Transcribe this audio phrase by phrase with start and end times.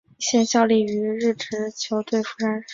[0.17, 2.63] 现效力于日职球队富山胜利。